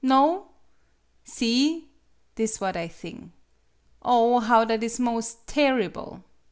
[0.03, 0.47] No?
[1.25, 1.87] See!
[2.33, 3.33] This what I thing.
[4.01, 6.23] Oh, how that is mos' tarrible